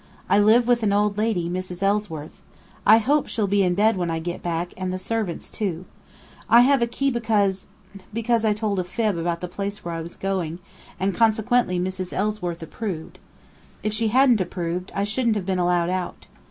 I 0.27 0.39
live 0.39 0.67
with 0.67 0.81
an 0.81 0.91
old 0.91 1.19
lady, 1.19 1.47
Mrs. 1.47 1.83
Ellsworth. 1.83 2.41
I 2.87 2.97
hope 2.97 3.27
she'll 3.27 3.45
be 3.45 3.61
in 3.61 3.75
bed 3.75 3.97
when 3.97 4.09
I 4.09 4.17
get 4.17 4.41
back, 4.41 4.73
and 4.75 4.91
the 4.91 4.97
servants, 4.97 5.51
too. 5.51 5.85
I 6.49 6.61
have 6.61 6.81
a 6.81 6.87
key 6.87 7.11
because 7.11 7.67
because 8.11 8.43
I 8.43 8.53
told 8.53 8.79
a 8.79 8.83
fib 8.83 9.15
about 9.15 9.41
the 9.41 9.47
place 9.47 9.85
where 9.85 9.93
I 9.93 10.01
was 10.01 10.15
going, 10.15 10.57
and 10.99 11.13
consequently 11.13 11.79
Mrs. 11.79 12.13
Ellsworth 12.13 12.63
approved. 12.63 13.19
If 13.83 13.93
she 13.93 14.07
hadn't 14.07 14.41
approved, 14.41 14.91
I 14.95 15.03
shouldn't 15.03 15.35
have 15.35 15.45
been 15.45 15.59
allowed 15.59 15.91
out. 15.91 16.25